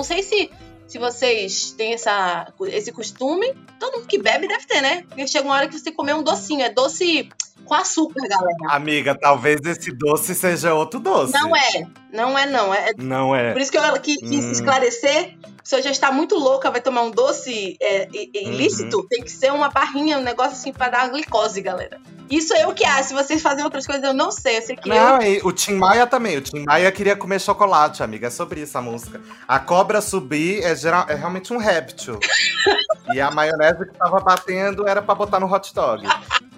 [0.00, 0.50] Não sei se,
[0.88, 3.54] se vocês têm essa, esse costume.
[3.80, 5.02] Todo mundo que bebe deve ter, né?
[5.08, 6.62] Porque chega uma hora que você comer um docinho.
[6.62, 7.28] É doce
[7.64, 8.56] com açúcar, galera.
[8.68, 11.32] Amiga, talvez esse doce seja outro doce.
[11.32, 11.86] Não é.
[12.12, 12.74] Não é, não.
[12.74, 13.52] É, Não é.
[13.52, 14.50] Por isso que eu quis Hum.
[14.52, 15.36] esclarecer.
[15.62, 19.06] Se eu já está muito louca, vai tomar um doce é, i- ilícito, Uhum.
[19.08, 22.00] tem que ser uma barrinha, um negócio assim pra dar uma glicose, galera.
[22.28, 23.08] Isso é eu que acho.
[23.08, 24.58] Se vocês fazem outras coisas, eu não sei.
[24.58, 25.32] Eu sei que Não, eu.
[25.34, 26.36] e o Tim Maia também.
[26.36, 28.28] O Tim Maia queria comer chocolate, amiga.
[28.28, 29.20] É sobre isso a música.
[29.46, 32.18] A cobra subir é, geral, é realmente um réptil.
[33.14, 36.06] e a maionese que tava batendo era pra botar no hot dog.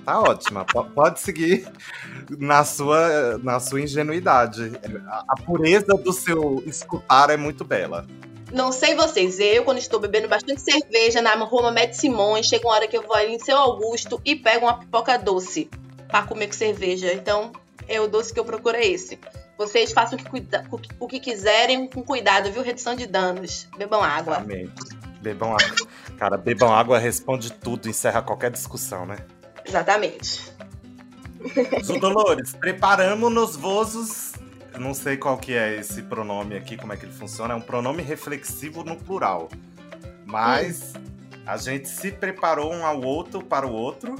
[0.05, 0.65] Tá ótima.
[0.65, 1.67] Po- Pode seguir
[2.39, 4.73] na sua, na sua ingenuidade.
[5.29, 8.07] A, pureza do seu escutar é muito bela.
[8.53, 9.39] Não sei vocês.
[9.39, 13.03] Eu, quando estou bebendo bastante cerveja na Roma Med Simões, chega uma hora que eu
[13.03, 15.71] vou ali em seu Augusto e pego uma pipoca doce
[16.09, 17.13] pra comer com cerveja.
[17.15, 17.53] Então,
[17.89, 19.19] é o doce que eu procuro é esse.
[19.57, 20.65] Vocês façam o que, cuida-
[20.99, 22.63] o que quiserem com cuidado, viu?
[22.63, 23.69] Redução de danos.
[23.79, 24.37] Bebam água.
[24.39, 24.71] Amém.
[25.21, 25.87] Bebam água.
[26.23, 29.17] Cara, bebam água responde tudo, encerra qualquer discussão, né?
[29.67, 30.53] Exatamente.
[31.83, 34.33] Zu Dolores, preparamos-nos vozos.
[34.73, 37.55] Eu não sei qual que é esse pronome aqui, como é que ele funciona.
[37.55, 39.49] É um pronome reflexivo no plural.
[40.25, 40.93] Mas
[41.45, 44.15] a gente se preparou um ao outro para o outro.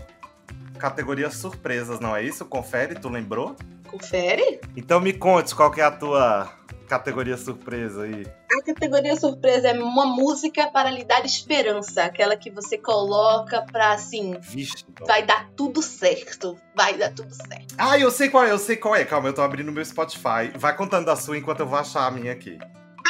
[0.81, 2.45] Categoria surpresas, não é isso?
[2.45, 3.55] Confere, tu lembrou?
[3.89, 4.61] Confere.
[4.77, 6.53] Então me conte qual que é a tua
[6.99, 8.27] categoria surpresa aí.
[8.53, 12.03] A categoria surpresa é uma música para lhe dar esperança.
[12.03, 14.85] Aquela que você coloca pra, assim, Vixe.
[15.07, 16.59] vai dar tudo certo.
[16.75, 17.75] Vai dar tudo certo.
[17.79, 19.07] Ah, eu sei qual é, eu sei qual é.
[19.07, 20.53] Calma, eu tô abrindo meu Spotify.
[20.55, 22.59] Vai contando a sua enquanto eu vou achar a minha aqui.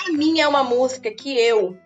[0.06, 1.76] A minha é uma música que eu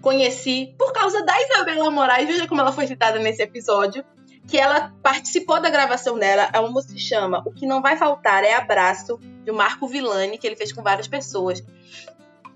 [0.00, 2.26] conheci por causa da Isabela Moraes.
[2.26, 4.02] Veja como ela foi citada nesse episódio.
[4.46, 6.48] Que ela participou da gravação dela.
[6.52, 10.38] É uma música que chama O Que Não Vai Faltar é Abraço, de Marco Villani,
[10.38, 11.62] que ele fez com várias pessoas.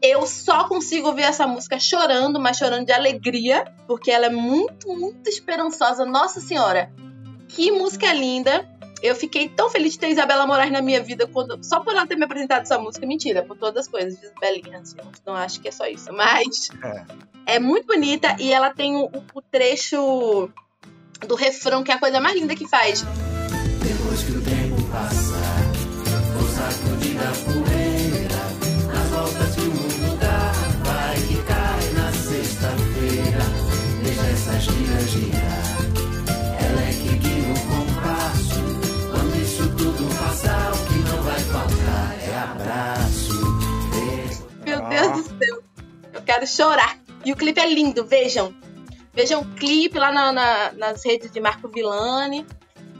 [0.00, 4.88] Eu só consigo ouvir essa música chorando, mas chorando de alegria, porque ela é muito,
[4.88, 6.04] muito esperançosa.
[6.04, 6.92] Nossa Senhora,
[7.48, 8.68] que música linda!
[9.00, 12.06] Eu fiquei tão feliz de ter Isabela Moraes na minha vida quando, só por ela
[12.06, 13.06] ter me apresentado essa música.
[13.06, 14.80] Mentira, por todas as coisas, Isabelinha.
[14.80, 16.12] Assim, não acho que é só isso.
[16.12, 16.68] Mas
[17.46, 20.50] é, muito bonita e ela tem o, o trecho
[21.26, 23.04] do refrão, que é a coisa mais linda que faz.
[23.82, 25.62] Depois que o tempo passar,
[26.34, 28.42] vou sacudir a poeira.
[28.92, 30.52] Nas voltas que o mundo dá,
[30.84, 33.44] vai que cai na sexta-feira.
[34.02, 35.78] Deixa essas tiras girar.
[36.60, 38.60] Ela é que guia o compasso.
[39.10, 43.38] Quando isso tudo passar, o que não vai faltar é abraço.
[44.64, 45.62] Meu Deus do céu.
[46.12, 46.98] Eu quero chorar.
[47.24, 48.54] E o clipe é lindo, vejam.
[49.18, 52.46] Vejam o clipe lá na- na- nas redes de Marco Villani.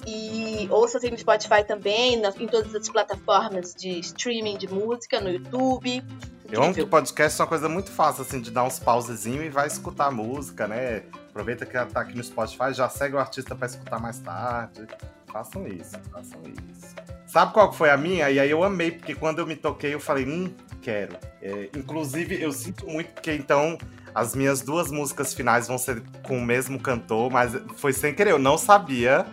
[0.05, 5.21] E ouça assim no Spotify também, na- em todas as plataformas de streaming de música,
[5.21, 6.03] no YouTube.
[6.51, 9.45] Eu amo que o podcast é uma coisa muito fácil, assim, de dar uns pausezinhos
[9.45, 11.05] e vai escutar a música, né?
[11.31, 14.89] Aproveita que ela tá aqui no Spotify, já segue o artista pra escutar mais tarde.
[15.33, 16.97] Façam isso, façam isso.
[17.29, 18.29] Sabe qual foi a minha?
[18.29, 20.53] E aí eu amei, porque quando eu me toquei, eu falei, hum,
[20.83, 21.17] quero.
[21.41, 23.79] É, inclusive, eu sinto muito, porque então
[24.19, 28.33] as minhas duas músicas finais vão ser com o mesmo cantor, mas foi sem querer,
[28.33, 29.25] eu não sabia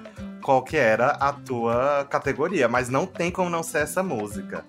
[0.43, 4.63] qual que era a tua categoria, mas não tem como não ser essa música.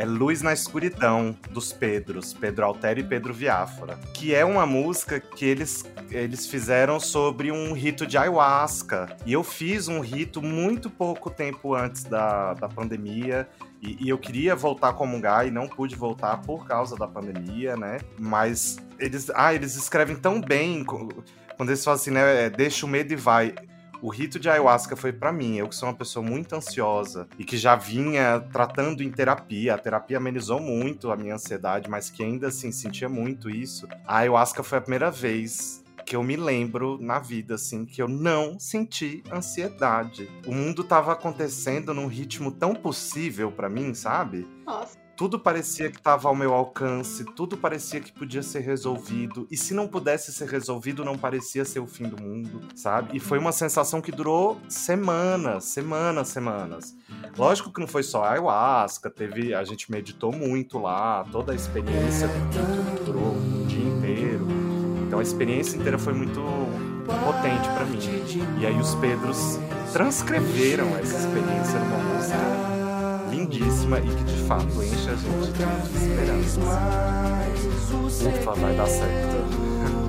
[0.00, 3.98] É Luz na Escuridão, dos Pedros, Pedro Altero e Pedro Viáfora.
[4.14, 9.14] Que é uma música que eles, eles fizeram sobre um rito de ayahuasca.
[9.26, 13.46] E eu fiz um rito muito pouco tempo antes da, da pandemia.
[13.82, 17.76] E, e eu queria voltar a comungar e não pude voltar por causa da pandemia,
[17.76, 17.98] né?
[18.18, 21.22] Mas eles, ah, eles escrevem tão bem quando
[21.68, 22.46] eles falam assim, né?
[22.46, 23.54] é, Deixa o medo e vai.
[24.02, 27.44] O rito de ayahuasca foi pra mim, eu que sou uma pessoa muito ansiosa e
[27.44, 29.74] que já vinha tratando em terapia.
[29.74, 33.86] A terapia amenizou muito a minha ansiedade, mas que ainda assim sentia muito isso.
[34.06, 38.08] A ayahuasca foi a primeira vez que eu me lembro na vida, assim, que eu
[38.08, 40.28] não senti ansiedade.
[40.46, 44.48] O mundo tava acontecendo num ritmo tão possível pra mim, sabe?
[44.66, 44.99] Nossa.
[45.20, 49.46] Tudo parecia que estava ao meu alcance, tudo parecia que podia ser resolvido.
[49.50, 53.14] E se não pudesse ser resolvido, não parecia ser o fim do mundo, sabe?
[53.14, 56.96] E foi uma sensação que durou semanas, semanas, semanas.
[57.36, 61.54] Lógico que não foi só a ayahuasca, teve, a gente meditou muito lá, toda a
[61.54, 62.26] experiência
[63.04, 64.46] durou um dia inteiro.
[65.06, 66.40] Então a experiência inteira foi muito
[67.26, 67.98] potente pra mim.
[68.58, 69.58] E aí os Pedros
[69.92, 72.69] transcreveram essa experiência numa música
[73.50, 76.60] lindíssima e que de fato enche a gente de esperança.
[78.28, 79.99] Ufa, vai dar certo.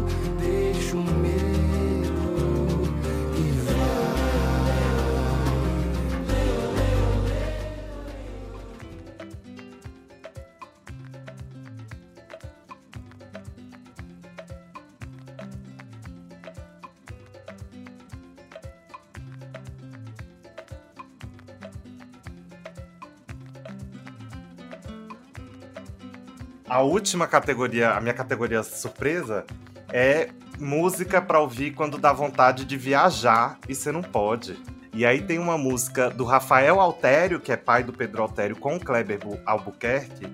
[26.72, 29.44] A última categoria, a minha categoria surpresa,
[29.92, 34.58] é música pra ouvir quando dá vontade de viajar e você não pode.
[34.94, 38.78] E aí tem uma música do Rafael Altério, que é pai do Pedro Altério, com
[38.78, 40.28] o Kleber Bu- Albuquerque,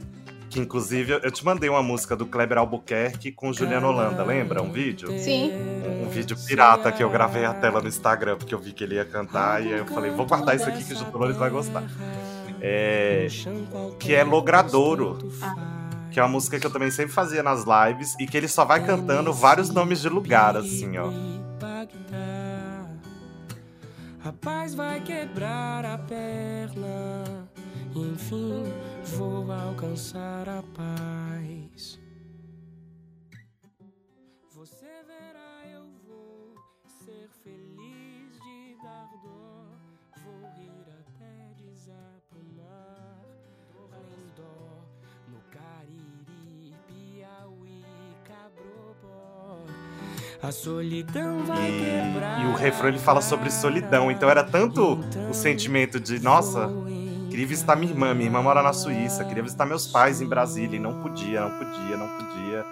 [0.48, 4.62] que inclusive eu te mandei uma música do Kleber Albuquerque com Juliano Holanda, lembra?
[4.62, 5.10] Um vídeo?
[5.18, 5.52] Sim.
[5.52, 8.84] Um, um vídeo pirata que eu gravei a tela no Instagram, porque eu vi que
[8.84, 11.50] ele ia cantar, e aí eu falei, vou guardar isso aqui que o Dolores vai
[11.50, 11.84] gostar.
[12.62, 13.28] É,
[14.00, 15.18] que é Logradouro.
[16.18, 18.66] Que é uma música que eu também sempre fazia nas lives e que ele só
[18.66, 21.12] vai cantando vários nomes de lugar, assim, ó.
[24.18, 27.48] Rapaz vai quebrar a perna.
[27.96, 28.64] Enfim,
[29.16, 32.00] vou alcançar a paz.
[34.56, 36.56] Você verá, eu vou
[37.06, 37.87] ser feliz
[50.48, 52.40] A solidão vai quebrar.
[52.40, 54.10] E, e o refrão ele fala sobre solidão.
[54.10, 54.98] Então era tanto
[55.30, 56.70] o sentimento de, nossa,
[57.30, 60.78] queria visitar minha irmã, minha irmã mora na Suíça, queria visitar meus pais em Brasília
[60.78, 62.66] e não podia, não podia, não podia.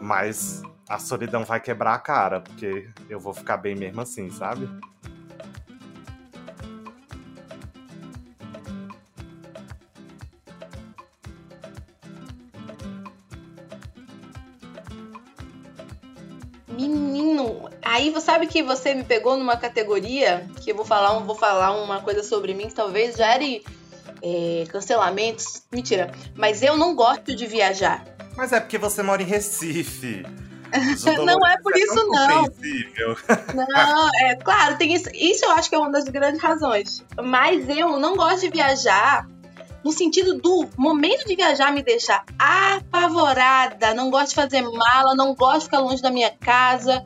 [0.00, 4.68] Mas a solidão vai quebrar a cara, porque eu vou ficar bem mesmo assim, sabe?
[18.12, 22.00] Você sabe que você me pegou numa categoria que eu vou falar, vou falar uma
[22.00, 23.64] coisa sobre mim que talvez gere
[24.22, 25.62] é, cancelamentos.
[25.72, 28.04] Mentira, mas eu não gosto de viajar.
[28.36, 30.24] Mas é porque você mora em Recife.
[31.26, 32.44] Não é por isso, tão não.
[33.54, 35.10] Não, é claro, tem isso.
[35.12, 37.04] Isso eu acho que é uma das grandes razões.
[37.22, 39.28] Mas eu não gosto de viajar
[39.84, 43.92] no sentido do momento de viajar me deixar apavorada.
[43.92, 47.04] Não gosto de fazer mala, não gosto de ficar longe da minha casa.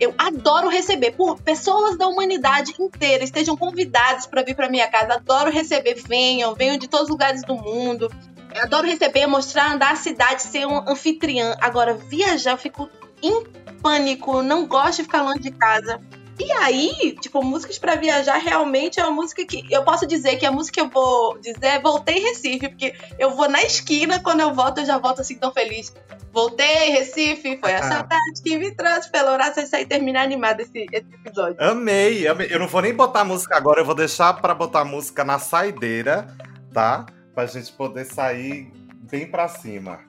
[0.00, 5.14] Eu adoro receber por pessoas da humanidade inteira estejam convidadas para vir para minha casa.
[5.14, 8.10] Adoro receber, venham, venham de todos os lugares do mundo.
[8.54, 11.54] Eu adoro receber, mostrar, andar a cidade, ser um anfitriã.
[11.60, 12.88] Agora, viajar, eu fico
[13.22, 13.44] em
[13.82, 16.00] pânico, não gosto de ficar longe de casa.
[16.42, 20.46] E aí, tipo, músicas pra viajar realmente é uma música que eu posso dizer que
[20.46, 24.40] a música que eu vou dizer é Voltei Recife, porque eu vou na esquina, quando
[24.40, 25.92] eu volto, eu já volto assim tão feliz.
[26.32, 27.82] Voltei, Recife, foi a Ah.
[27.82, 31.56] saudade que me trouxe pelo braço e terminar animado esse, esse episódio.
[31.62, 32.46] Amei, amei.
[32.50, 35.22] Eu não vou nem botar a música agora, eu vou deixar pra botar a música
[35.24, 36.26] na saideira,
[36.72, 37.04] tá?
[37.34, 38.72] Pra gente poder sair
[39.10, 40.00] bem pra cima.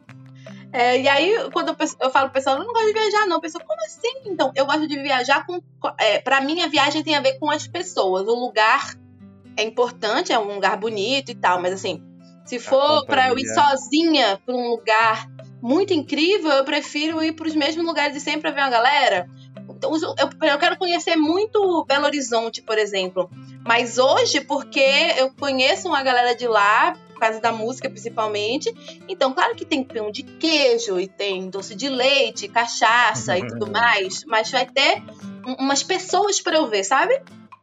[0.73, 3.39] É, e aí, quando eu, eu falo pro pessoal, eu não gosto de viajar, não.
[3.39, 4.13] Pessoal, como assim?
[4.25, 5.59] Então, eu gosto de viajar com.
[5.97, 8.27] É, pra mim, a viagem tem a ver com as pessoas.
[8.27, 8.93] O lugar
[9.57, 12.01] é importante, é um lugar bonito e tal, mas assim,
[12.45, 15.27] se for pra eu ir sozinha pra um lugar
[15.61, 19.29] muito incrível, eu prefiro ir pros mesmos lugares de sempre pra ver uma galera.
[19.69, 23.29] Então, eu, eu quero conhecer muito Belo Horizonte, por exemplo.
[23.65, 24.85] Mas hoje, porque
[25.17, 28.73] eu conheço uma galera de lá, causa da música principalmente,
[29.07, 33.67] então, claro que tem pão de queijo e tem doce de leite, cachaça e tudo
[33.71, 35.01] mais, mas vai ter
[35.45, 37.21] um- umas pessoas pra eu ver, sabe?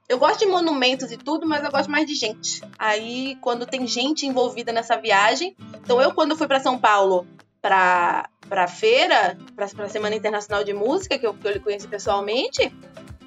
[0.08, 2.62] Eu gosto de monumentos e tudo, mas eu gosto mais de gente.
[2.78, 7.26] Aí, quando tem gente envolvida nessa viagem, então eu quando fui pra São Paulo
[7.60, 12.72] pra, pra feira, pra, pra Semana Internacional de Música, que eu, que eu conheci pessoalmente,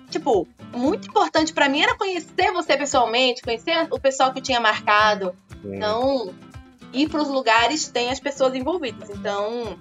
[0.09, 4.59] tipo, muito importante pra mim era conhecer você pessoalmente, conhecer o pessoal que eu tinha
[4.59, 5.35] marcado.
[5.63, 6.34] Então,
[6.93, 9.10] ir pros lugares tem as pessoas envolvidas.
[9.10, 9.78] Então,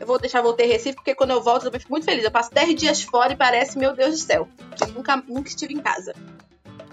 [0.00, 2.24] eu vou deixar voltar Recife, porque quando eu volto eu fico muito feliz.
[2.24, 5.74] Eu passo 10 dias fora e parece, meu Deus do céu, que nunca, nunca estive
[5.74, 6.14] em casa.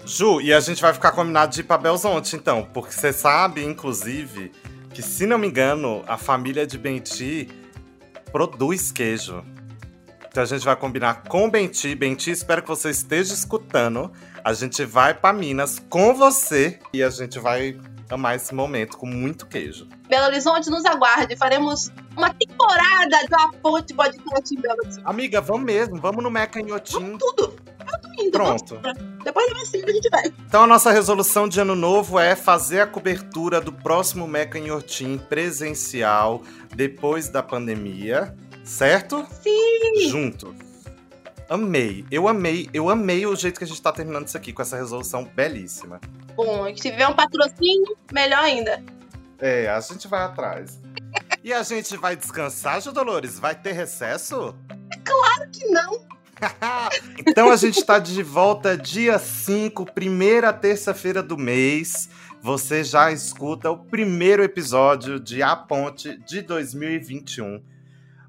[0.04, 2.68] Ju, e a gente vai ficar combinado de ir pra Belzonte, então.
[2.72, 4.52] Porque você sabe, inclusive,
[4.92, 7.48] que se não me engano, a família de Benti
[8.32, 9.44] produz queijo.
[10.28, 11.94] Então a gente vai combinar com Benti.
[11.94, 14.12] Benti, espero que você esteja escutando.
[14.44, 17.76] A gente vai pra Minas com você e a gente vai
[18.14, 19.86] amar esse momento com muito queijo.
[20.08, 21.36] Belo Horizonte, nos aguarde.
[21.36, 25.02] Faremos uma temporada de uma ponte podcast em Belo Horizonte.
[25.06, 27.16] Amiga, vamos mesmo, vamos no Mecanhotim.
[27.18, 27.56] Tudo.
[27.80, 28.30] Eu tô indo.
[28.32, 28.78] Pronto.
[28.82, 30.32] vamos- Depois da vacina a gente vai.
[30.46, 34.70] Então a nossa resolução de ano novo é fazer a cobertura do próximo Meca em
[34.70, 36.42] Hortim presencial
[36.74, 39.26] depois da pandemia, certo?
[39.42, 40.08] Sim.
[40.08, 40.54] Juntos.
[41.50, 44.62] Amei, eu amei, eu amei o jeito que a gente tá terminando isso aqui com
[44.62, 46.00] essa resolução belíssima.
[46.36, 48.80] Bom, se tiver um patrocínio, melhor ainda.
[49.36, 50.78] É, a gente vai atrás.
[51.42, 53.38] E a gente vai descansar, Ju Dolores?
[53.38, 54.54] Vai ter recesso?
[55.02, 56.06] Claro que não.
[57.26, 62.10] Então a gente tá de volta dia 5, primeira terça-feira do mês.
[62.42, 67.62] você já escuta o primeiro episódio de A Ponte de 2021.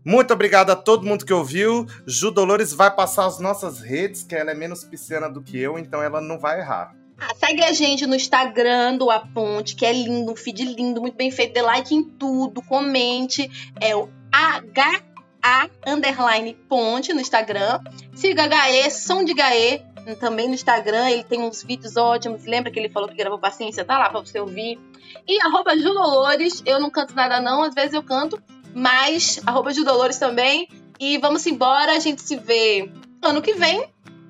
[0.04, 1.86] Muito obrigado a todo mundo que ouviu.
[2.08, 5.78] Ju Dolores vai passar as nossas redes, que ela é menos pisciana do que eu,
[5.78, 6.95] então ela não vai errar.
[7.20, 10.99] Ah, segue a gente no Instagram do A Ponte, que é lindo, um feed lindo,
[10.99, 11.54] muito bem feito.
[11.54, 13.47] Dê like em tudo, comente.
[13.80, 17.80] É o HA underline ponte no Instagram.
[18.16, 21.12] Siga HE, som de HE, também no Instagram.
[21.12, 22.43] Ele tem uns vídeos ótimos.
[22.45, 23.86] Lembra que ele falou que gravou paciência?
[23.86, 24.80] Tá lá pra você ouvir.
[25.28, 26.64] E arroba Ju Dolores.
[26.66, 27.62] Eu não canto nada, não.
[27.62, 28.41] Às vezes eu canto.
[28.74, 30.67] Mas arroba Ju Dolores também.
[30.99, 31.93] E vamos embora.
[31.93, 32.91] A gente se vê
[33.22, 33.88] ano que vem,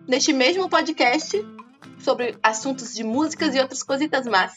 [0.07, 1.45] neste mesmo podcast
[1.99, 4.53] sobre assuntos de músicas e outras coisitas más.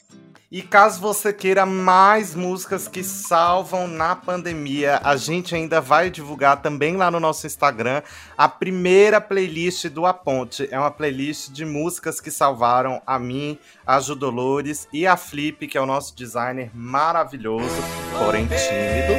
[0.54, 6.62] E caso você queira mais músicas que salvam na pandemia, a gente ainda vai divulgar
[6.62, 8.02] também lá no nosso Instagram
[8.38, 10.68] a primeira playlist do A Ponte.
[10.70, 15.66] É uma playlist de músicas que salvaram a mim, a Ju Dolores e a Flip,
[15.66, 17.74] que é o nosso designer maravilhoso,
[18.18, 19.14] porém tímido.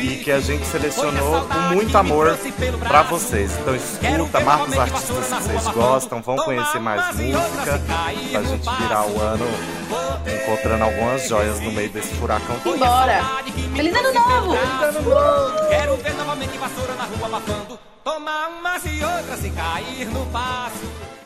[0.00, 2.38] E que a gente selecionou com muito amor
[2.88, 3.54] pra vocês.
[3.58, 7.80] Então escuta, marca os artistas que vocês gostam, vão conhecer mais música
[8.30, 9.44] pra gente virar o ano
[10.26, 12.58] encontrando algumas joias no meio desse furacão.
[12.60, 12.76] todo.
[12.76, 13.22] Embora!
[13.76, 15.68] Feliz ano novo!
[15.68, 17.78] Quero ver novamente vassoura na rua abafando.
[18.02, 21.19] Tomar uma e outra se cair no passo.